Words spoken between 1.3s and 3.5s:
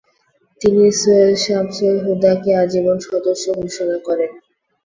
শামসুল হুদা-কে আজীবন সদস্য